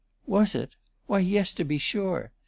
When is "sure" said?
1.77-2.31